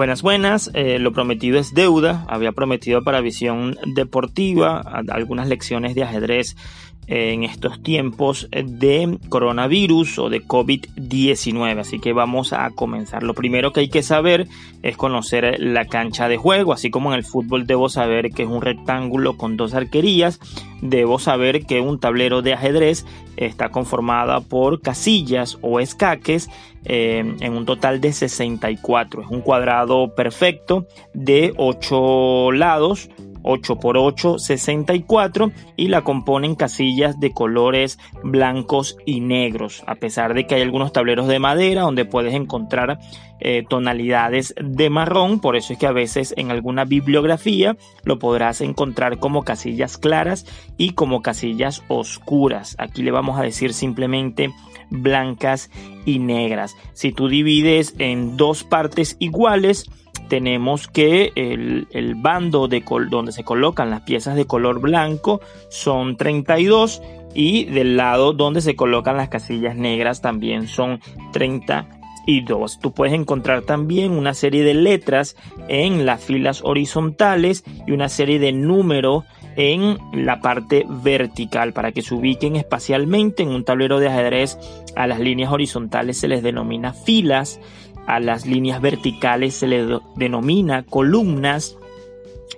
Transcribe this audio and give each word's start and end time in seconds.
Buenas, 0.00 0.22
buenas. 0.22 0.70
Eh, 0.72 0.98
lo 0.98 1.12
prometido 1.12 1.58
es 1.58 1.74
deuda. 1.74 2.24
Había 2.26 2.52
prometido 2.52 3.04
para 3.04 3.20
visión 3.20 3.76
deportiva 3.84 4.80
algunas 5.10 5.46
lecciones 5.46 5.94
de 5.94 6.04
ajedrez 6.04 6.56
en 7.10 7.42
estos 7.42 7.82
tiempos 7.82 8.48
de 8.52 9.18
coronavirus 9.28 10.20
o 10.20 10.30
de 10.30 10.42
COVID-19. 10.42 11.80
Así 11.80 11.98
que 11.98 12.12
vamos 12.12 12.52
a 12.52 12.70
comenzar. 12.70 13.24
Lo 13.24 13.34
primero 13.34 13.72
que 13.72 13.80
hay 13.80 13.88
que 13.88 14.04
saber 14.04 14.46
es 14.84 14.96
conocer 14.96 15.56
la 15.58 15.86
cancha 15.86 16.28
de 16.28 16.36
juego. 16.36 16.72
Así 16.72 16.90
como 16.90 17.12
en 17.12 17.18
el 17.18 17.24
fútbol 17.24 17.66
debo 17.66 17.88
saber 17.88 18.30
que 18.30 18.44
es 18.44 18.48
un 18.48 18.62
rectángulo 18.62 19.36
con 19.36 19.56
dos 19.56 19.74
arquerías, 19.74 20.38
debo 20.82 21.18
saber 21.18 21.66
que 21.66 21.80
un 21.80 21.98
tablero 21.98 22.42
de 22.42 22.54
ajedrez 22.54 23.04
está 23.36 23.70
conformada 23.70 24.40
por 24.40 24.80
casillas 24.80 25.58
o 25.62 25.80
escaques 25.80 26.48
eh, 26.84 27.34
en 27.40 27.52
un 27.52 27.66
total 27.66 28.00
de 28.00 28.12
64. 28.12 29.22
Es 29.22 29.28
un 29.28 29.40
cuadrado 29.40 30.14
perfecto 30.14 30.86
de 31.12 31.52
8 31.56 32.52
lados 32.52 33.10
8 33.42 33.76
por 33.76 33.96
8 33.96 34.38
64 34.38 35.52
y 35.76 35.88
la 35.88 36.02
componen 36.02 36.54
casillas 36.54 37.18
de 37.20 37.32
colores 37.32 37.98
blancos 38.22 38.96
y 39.06 39.20
negros 39.20 39.82
a 39.86 39.94
pesar 39.96 40.34
de 40.34 40.46
que 40.46 40.54
hay 40.54 40.62
algunos 40.62 40.92
tableros 40.92 41.28
de 41.28 41.38
madera 41.38 41.82
donde 41.82 42.04
puedes 42.04 42.34
encontrar 42.34 42.98
eh, 43.40 43.64
tonalidades 43.68 44.54
de 44.60 44.90
marrón. 44.90 45.40
Por 45.40 45.56
eso 45.56 45.72
es 45.72 45.78
que 45.78 45.86
a 45.86 45.92
veces 45.92 46.34
en 46.36 46.50
alguna 46.50 46.84
bibliografía 46.84 47.76
lo 48.04 48.18
podrás 48.18 48.60
encontrar 48.60 49.18
como 49.18 49.44
casillas 49.44 49.96
claras 49.96 50.46
y 50.76 50.90
como 50.90 51.22
casillas 51.22 51.82
oscuras. 51.88 52.76
Aquí 52.78 53.02
le 53.02 53.10
vamos 53.10 53.38
a 53.38 53.42
decir 53.42 53.72
simplemente 53.72 54.52
blancas 54.90 55.70
y 56.04 56.18
negras. 56.18 56.76
Si 56.92 57.12
tú 57.12 57.28
divides 57.28 57.94
en 57.98 58.36
dos 58.36 58.64
partes 58.64 59.16
iguales 59.20 59.90
tenemos 60.30 60.86
que 60.86 61.32
el, 61.34 62.14
bando 62.14 62.68
de 62.68 62.82
donde 63.10 63.32
se 63.32 63.44
colocan 63.44 63.90
las 63.90 64.02
piezas 64.02 64.36
de 64.36 64.46
color 64.46 64.80
blanco 64.80 65.40
son 65.68 66.16
32 66.16 67.02
y 67.34 67.64
del 67.64 67.96
lado 67.96 68.32
donde 68.32 68.60
se 68.60 68.76
colocan 68.76 69.16
las 69.16 69.28
casillas 69.28 69.76
negras 69.76 70.22
también 70.22 70.68
son 70.68 71.00
32. 71.32 72.78
Tú 72.80 72.92
puedes 72.92 73.12
encontrar 73.12 73.62
también 73.62 74.12
una 74.12 74.32
serie 74.32 74.62
de 74.62 74.74
letras 74.74 75.36
en 75.68 76.06
las 76.06 76.22
filas 76.22 76.62
horizontales 76.64 77.64
y 77.86 77.90
una 77.90 78.08
serie 78.08 78.38
de 78.38 78.52
números 78.52 79.24
en 79.56 79.98
la 80.12 80.40
parte 80.40 80.86
vertical 80.88 81.72
para 81.72 81.90
que 81.90 82.02
se 82.02 82.14
ubiquen 82.14 82.54
espacialmente 82.54 83.42
en 83.42 83.48
un 83.48 83.64
tablero 83.64 83.98
de 83.98 84.08
ajedrez 84.08 84.56
a 84.94 85.08
las 85.08 85.18
líneas 85.18 85.52
horizontales 85.52 86.18
se 86.18 86.28
les 86.28 86.42
denomina 86.42 86.92
filas 86.92 87.60
a 88.10 88.20
las 88.20 88.46
líneas 88.46 88.80
verticales 88.80 89.54
se 89.54 89.66
le 89.66 90.00
denomina 90.16 90.82
columnas 90.82 91.76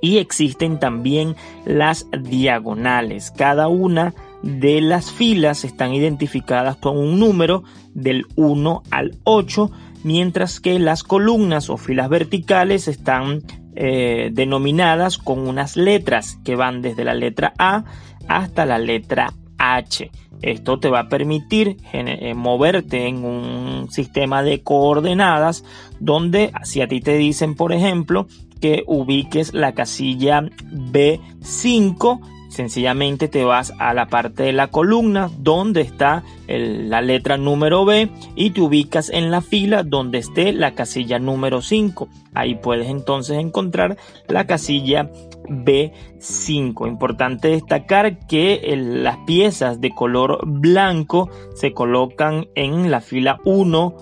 y 0.00 0.18
existen 0.18 0.78
también 0.78 1.36
las 1.64 2.06
diagonales. 2.22 3.30
Cada 3.30 3.68
una 3.68 4.14
de 4.42 4.80
las 4.80 5.12
filas 5.12 5.64
están 5.64 5.94
identificadas 5.94 6.76
con 6.76 6.98
un 6.98 7.20
número 7.20 7.62
del 7.94 8.26
1 8.34 8.82
al 8.90 9.18
8, 9.24 9.70
mientras 10.02 10.58
que 10.58 10.78
las 10.78 11.04
columnas 11.04 11.70
o 11.70 11.76
filas 11.76 12.08
verticales 12.08 12.88
están 12.88 13.42
eh, 13.76 14.30
denominadas 14.32 15.18
con 15.18 15.46
unas 15.46 15.76
letras 15.76 16.38
que 16.44 16.56
van 16.56 16.82
desde 16.82 17.04
la 17.04 17.14
letra 17.14 17.52
A 17.58 17.84
hasta 18.26 18.66
la 18.66 18.78
letra 18.78 19.32
H. 19.62 20.10
Esto 20.42 20.80
te 20.80 20.90
va 20.90 21.00
a 21.00 21.08
permitir 21.08 21.76
eh, 21.92 22.34
moverte 22.34 23.06
en 23.06 23.24
un 23.24 23.88
sistema 23.90 24.42
de 24.42 24.62
coordenadas 24.62 25.64
donde 26.00 26.52
si 26.64 26.80
a 26.80 26.88
ti 26.88 27.00
te 27.00 27.16
dicen, 27.16 27.54
por 27.54 27.72
ejemplo, 27.72 28.26
que 28.60 28.82
ubiques 28.86 29.54
la 29.54 29.72
casilla 29.72 30.42
B5, 30.42 32.20
sencillamente 32.52 33.28
te 33.28 33.44
vas 33.44 33.72
a 33.78 33.94
la 33.94 34.06
parte 34.06 34.42
de 34.42 34.52
la 34.52 34.68
columna 34.68 35.30
donde 35.38 35.80
está 35.80 36.22
la 36.46 37.00
letra 37.00 37.38
número 37.38 37.86
B 37.86 38.10
y 38.36 38.50
te 38.50 38.60
ubicas 38.60 39.08
en 39.08 39.30
la 39.30 39.40
fila 39.40 39.82
donde 39.82 40.18
esté 40.18 40.52
la 40.52 40.74
casilla 40.74 41.18
número 41.18 41.62
5. 41.62 42.08
Ahí 42.34 42.54
puedes 42.56 42.88
entonces 42.88 43.38
encontrar 43.38 43.96
la 44.28 44.46
casilla 44.46 45.10
B5. 45.48 46.86
Importante 46.86 47.48
destacar 47.48 48.26
que 48.26 48.60
las 48.76 49.16
piezas 49.26 49.80
de 49.80 49.90
color 49.94 50.40
blanco 50.46 51.30
se 51.54 51.72
colocan 51.72 52.48
en 52.54 52.90
la 52.90 53.00
fila 53.00 53.40
1 53.44 53.96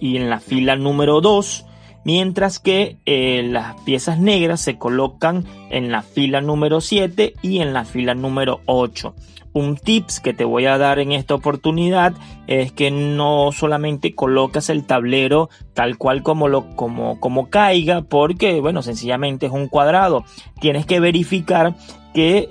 y 0.00 0.16
en 0.16 0.30
la 0.30 0.38
fila 0.38 0.76
número 0.76 1.20
2 1.20 1.66
mientras 2.04 2.58
que 2.58 2.98
eh, 3.06 3.42
las 3.44 3.74
piezas 3.82 4.18
negras 4.18 4.60
se 4.60 4.78
colocan 4.78 5.44
en 5.70 5.92
la 5.92 6.02
fila 6.02 6.40
número 6.40 6.80
7 6.80 7.34
y 7.42 7.60
en 7.60 7.72
la 7.72 7.84
fila 7.84 8.14
número 8.14 8.60
8. 8.66 9.14
Un 9.52 9.76
tips 9.76 10.20
que 10.20 10.32
te 10.32 10.44
voy 10.44 10.66
a 10.66 10.78
dar 10.78 11.00
en 11.00 11.10
esta 11.10 11.34
oportunidad 11.34 12.12
es 12.46 12.70
que 12.70 12.92
no 12.92 13.50
solamente 13.50 14.14
colocas 14.14 14.70
el 14.70 14.84
tablero 14.84 15.50
tal 15.74 15.98
cual 15.98 16.22
como 16.22 16.46
lo 16.46 16.76
como 16.76 17.18
como 17.18 17.50
caiga 17.50 18.02
porque 18.02 18.60
bueno, 18.60 18.82
sencillamente 18.82 19.46
es 19.46 19.52
un 19.52 19.66
cuadrado. 19.66 20.24
Tienes 20.60 20.86
que 20.86 21.00
verificar 21.00 21.74
que 22.14 22.48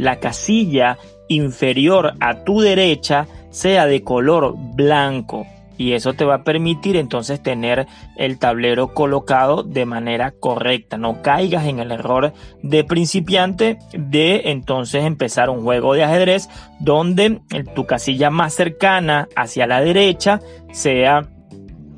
la 0.00 0.18
casilla 0.18 0.98
inferior 1.28 2.14
a 2.18 2.42
tu 2.42 2.60
derecha 2.60 3.28
sea 3.50 3.86
de 3.86 4.02
color 4.02 4.56
blanco 4.74 5.46
y 5.80 5.94
eso 5.94 6.12
te 6.12 6.26
va 6.26 6.34
a 6.34 6.44
permitir 6.44 6.96
entonces 6.96 7.42
tener 7.42 7.86
el 8.16 8.38
tablero 8.38 8.92
colocado 8.92 9.62
de 9.62 9.86
manera 9.86 10.30
correcta. 10.30 10.98
No 10.98 11.22
caigas 11.22 11.64
en 11.64 11.78
el 11.78 11.90
error 11.90 12.34
de 12.62 12.84
principiante 12.84 13.78
de 13.94 14.42
entonces 14.50 15.06
empezar 15.06 15.48
un 15.48 15.62
juego 15.62 15.94
de 15.94 16.04
ajedrez 16.04 16.50
donde 16.80 17.40
tu 17.74 17.86
casilla 17.86 18.28
más 18.28 18.52
cercana 18.52 19.26
hacia 19.34 19.66
la 19.66 19.80
derecha 19.80 20.42
sea 20.70 21.30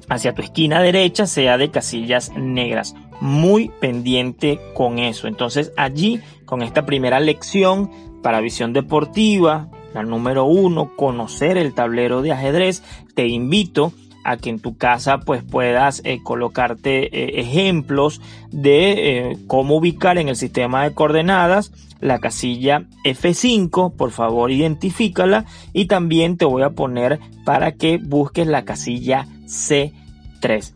hacia 0.09 0.33
tu 0.33 0.43
esquina 0.43 0.81
derecha 0.81 1.27
sea 1.27 1.59
de 1.59 1.73
casillas 1.73 2.31
negras. 2.37 2.95
Muy 3.21 3.69
pendiente 3.81 4.61
con 4.75 5.01
eso. 5.01 5.27
Entonces 5.27 5.73
allí 5.77 6.21
con 6.45 6.63
esta 6.63 6.87
primera 6.87 7.19
lección 7.19 7.91
para 8.23 8.41
visión 8.41 8.73
deportiva, 8.73 9.71
la 9.95 10.03
número 10.03 10.45
uno, 10.45 10.97
conocer 10.97 11.59
el 11.59 11.75
tablero 11.75 12.23
de 12.23 12.33
ajedrez. 12.33 12.83
Te 13.15 13.27
invito 13.27 13.93
a 14.25 14.37
que 14.37 14.51
en 14.51 14.61
tu 14.61 14.77
casa 14.77 15.19
pues 15.19 15.43
puedas 15.43 16.01
eh, 16.05 16.21
colocarte 16.23 17.07
eh, 17.07 17.41
ejemplos 17.41 18.21
de 18.51 18.93
eh, 19.31 19.39
cómo 19.47 19.77
ubicar 19.77 20.19
en 20.19 20.29
el 20.29 20.37
sistema 20.37 20.85
de 20.85 20.95
coordenadas 20.95 21.73
la 22.01 22.19
casilla 22.19 22.85
F5, 23.05 23.95
por 23.95 24.11
favor 24.11 24.51
identifícala 24.51 25.45
y 25.73 25.87
también 25.87 26.37
te 26.37 26.45
voy 26.45 26.63
a 26.63 26.71
poner 26.71 27.21
para 27.45 27.73
que 27.73 27.99
busques 27.99 28.47
la 28.47 28.65
casilla 28.65 29.27
C3. 29.47 30.75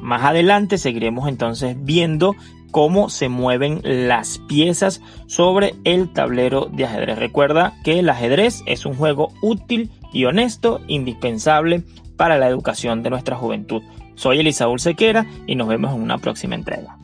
Más 0.00 0.22
adelante 0.22 0.78
seguiremos 0.78 1.28
entonces 1.28 1.76
viendo 1.80 2.36
cómo 2.70 3.10
se 3.10 3.28
mueven 3.28 3.80
las 3.84 4.38
piezas 4.48 5.00
sobre 5.26 5.74
el 5.84 6.12
tablero 6.12 6.66
de 6.66 6.84
ajedrez. 6.84 7.18
Recuerda 7.18 7.74
que 7.84 7.98
el 7.98 8.08
ajedrez 8.08 8.62
es 8.66 8.86
un 8.86 8.94
juego 8.94 9.32
útil 9.42 9.90
y 10.12 10.24
honesto, 10.24 10.80
indispensable 10.88 11.82
para 12.16 12.38
la 12.38 12.48
educación 12.48 13.02
de 13.02 13.10
nuestra 13.10 13.36
juventud. 13.36 13.82
Soy 14.14 14.40
Elisaúl 14.40 14.80
Sequera 14.80 15.26
y 15.46 15.54
nos 15.54 15.68
vemos 15.68 15.94
en 15.94 16.02
una 16.02 16.18
próxima 16.18 16.54
entrega. 16.54 16.98